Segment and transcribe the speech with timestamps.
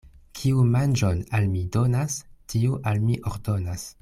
[0.37, 2.19] Kiu manĝon al mi donas,
[2.55, 3.91] tiu al mi ordonas.